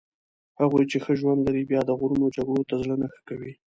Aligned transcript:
هغوی 0.59 0.83
چې 0.91 0.97
ښه 1.03 1.13
ژوند 1.19 1.39
لري 1.47 1.63
بیا 1.71 1.81
د 1.85 1.91
غرونو 1.99 2.33
جګړو 2.37 2.63
ته 2.69 2.75
زړه 2.81 2.95
نه 3.01 3.07
ښه 3.13 3.21
کوي. 3.29 3.53